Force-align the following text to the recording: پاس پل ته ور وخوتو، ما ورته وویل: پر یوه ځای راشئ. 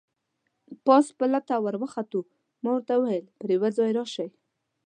پاس 0.85 1.05
پل 1.17 1.31
ته 1.47 1.55
ور 1.63 1.75
وخوتو، 1.83 2.21
ما 2.61 2.69
ورته 2.73 2.93
وویل: 2.97 3.25
پر 3.39 3.47
یوه 3.55 3.69
ځای 3.77 3.91
راشئ. 3.97 4.29